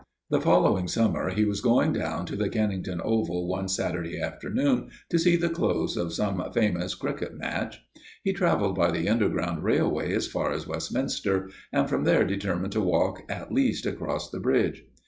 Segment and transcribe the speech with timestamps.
[0.31, 5.19] "The following summer he was going down to the Kennington Oval one Saturday afternoon to
[5.19, 7.79] see the close of some famous cricket match.
[8.23, 12.81] He travelled by the Underground Railway as far as Westminster, and from there determined to
[12.81, 14.85] walk at least across the Bridge.